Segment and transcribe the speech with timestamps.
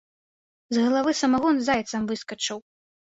[0.75, 2.57] З галавы самагон зайцам выскачыў.